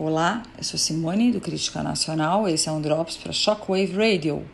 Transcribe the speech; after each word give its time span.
Olá, 0.00 0.44
eu 0.56 0.62
sou 0.62 0.78
Simone 0.78 1.32
do 1.32 1.40
Crítica 1.40 1.82
Nacional. 1.82 2.48
Esse 2.48 2.68
é 2.68 2.72
um 2.72 2.80
Drops 2.80 3.16
para 3.16 3.32
Shockwave 3.32 3.96
Radio. 3.96 4.46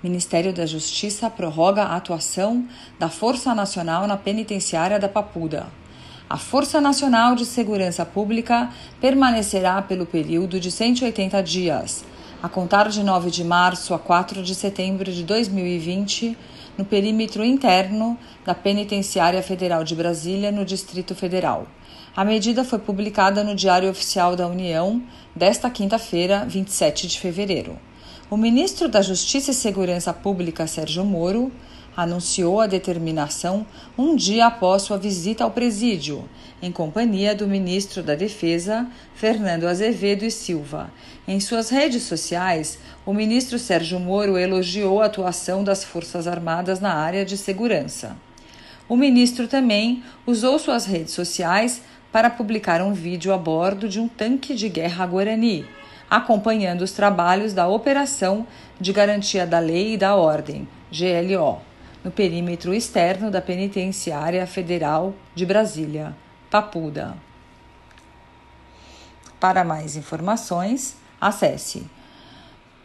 Ministério 0.00 0.52
da 0.52 0.64
Justiça 0.66 1.28
prorroga 1.28 1.82
a 1.82 1.96
atuação 1.96 2.64
da 2.96 3.08
Força 3.08 3.52
Nacional 3.56 4.06
na 4.06 4.16
penitenciária 4.16 4.96
da 4.96 5.08
Papuda. 5.08 5.66
A 6.30 6.38
Força 6.38 6.80
Nacional 6.80 7.34
de 7.34 7.44
Segurança 7.44 8.06
Pública 8.06 8.70
permanecerá 9.00 9.82
pelo 9.82 10.06
período 10.06 10.60
de 10.60 10.70
180 10.70 11.42
dias, 11.42 12.04
a 12.44 12.48
contar 12.50 12.90
de 12.90 13.02
9 13.02 13.30
de 13.30 13.42
março 13.42 13.94
a 13.94 13.98
4 13.98 14.42
de 14.42 14.54
setembro 14.54 15.10
de 15.10 15.24
2020, 15.24 16.36
no 16.76 16.84
perímetro 16.84 17.42
interno 17.42 18.18
da 18.44 18.54
Penitenciária 18.54 19.42
Federal 19.42 19.82
de 19.82 19.94
Brasília, 19.94 20.52
no 20.52 20.62
Distrito 20.62 21.14
Federal. 21.14 21.66
A 22.14 22.22
medida 22.22 22.62
foi 22.62 22.78
publicada 22.78 23.42
no 23.42 23.54
Diário 23.54 23.88
Oficial 23.88 24.36
da 24.36 24.46
União 24.46 25.02
desta 25.34 25.70
quinta-feira, 25.70 26.44
27 26.46 27.08
de 27.08 27.18
fevereiro. 27.18 27.78
O 28.30 28.36
ministro 28.36 28.90
da 28.90 29.00
Justiça 29.00 29.50
e 29.50 29.54
Segurança 29.54 30.12
Pública, 30.12 30.66
Sérgio 30.66 31.02
Moro, 31.02 31.50
anunciou 31.96 32.60
a 32.60 32.66
determinação 32.66 33.66
um 33.96 34.16
dia 34.16 34.46
após 34.46 34.82
sua 34.82 34.98
visita 34.98 35.44
ao 35.44 35.50
presídio, 35.50 36.28
em 36.62 36.72
companhia 36.72 37.34
do 37.34 37.46
ministro 37.46 38.02
da 38.02 38.14
Defesa, 38.14 38.86
Fernando 39.14 39.66
Azevedo 39.66 40.24
e 40.24 40.30
Silva. 40.30 40.90
Em 41.26 41.38
suas 41.40 41.70
redes 41.70 42.02
sociais, 42.02 42.78
o 43.06 43.12
ministro 43.12 43.58
Sérgio 43.58 44.00
Moro 44.00 44.38
elogiou 44.38 45.00
a 45.00 45.06
atuação 45.06 45.62
das 45.62 45.84
Forças 45.84 46.26
Armadas 46.26 46.80
na 46.80 46.94
área 46.94 47.24
de 47.24 47.36
segurança. 47.36 48.16
O 48.88 48.96
ministro 48.96 49.48
também 49.48 50.02
usou 50.26 50.58
suas 50.58 50.84
redes 50.84 51.14
sociais 51.14 51.80
para 52.12 52.30
publicar 52.30 52.80
um 52.80 52.92
vídeo 52.92 53.32
a 53.32 53.38
bordo 53.38 53.88
de 53.88 53.98
um 53.98 54.06
tanque 54.06 54.54
de 54.54 54.68
guerra 54.68 55.06
Guarani, 55.06 55.66
acompanhando 56.08 56.82
os 56.82 56.92
trabalhos 56.92 57.52
da 57.52 57.66
Operação 57.66 58.46
de 58.80 58.92
Garantia 58.92 59.46
da 59.46 59.58
Lei 59.58 59.94
e 59.94 59.96
da 59.96 60.14
Ordem, 60.14 60.68
GLO, 60.92 61.60
no 62.04 62.10
perímetro 62.10 62.74
externo 62.74 63.30
da 63.30 63.40
Penitenciária 63.40 64.46
Federal 64.46 65.14
de 65.34 65.46
Brasília, 65.46 66.14
Papuda. 66.50 67.16
Para 69.40 69.64
mais 69.64 69.96
informações, 69.96 70.96
acesse 71.18 71.86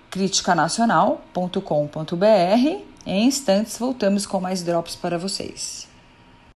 criticanacional.com.br. 0.09 2.85
Em 3.05 3.25
instantes, 3.25 3.77
voltamos 3.77 4.25
com 4.25 4.39
mais 4.39 4.63
drops 4.63 4.95
para 4.95 5.17
vocês. 5.17 5.88